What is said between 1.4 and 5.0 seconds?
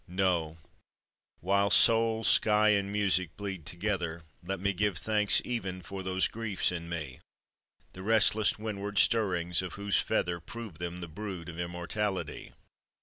while soul, sky, and music bleed together, Let me give